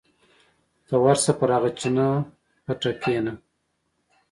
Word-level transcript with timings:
ته 0.87 0.95
ورشه 1.03 1.31
پر 1.39 1.49
هغه 1.55 1.69
چینه 1.79 2.07
پټه 2.65 2.91
کېنه. 3.01 3.33